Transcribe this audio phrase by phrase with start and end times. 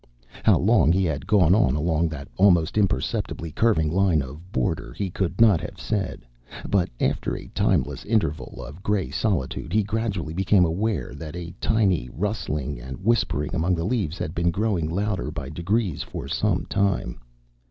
[0.41, 5.11] How long he had gone on along that almost imperceptibly curving line of border he
[5.11, 6.25] could not have said,
[6.67, 12.09] but after a timeless interval of gray solitude he gradually became aware that a tiny
[12.11, 17.19] rustling and whispering among the leaves had been growing louder by degrees for some time.